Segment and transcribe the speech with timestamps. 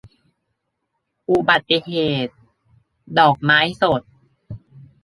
[1.29, 1.91] อุบัติเห
[2.25, 2.33] ตุ-
[3.19, 4.01] ดอกไม้สด